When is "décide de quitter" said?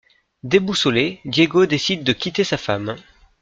1.67-2.43